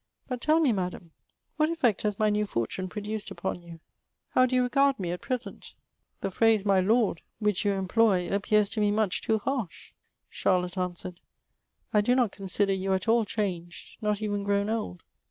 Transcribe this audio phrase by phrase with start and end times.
[0.27, 1.11] But tell me, Madam,
[1.57, 3.79] what effect has my new fortune produced upon you?
[4.29, 5.75] How do you regard me at present?
[6.21, 9.91] the phrase my Lord^ which you em ploy, appears to me much too harsh/'
[10.27, 11.19] Charlotte answered:'^
[11.93, 15.03] I do not consider you at all changed; not even grown old.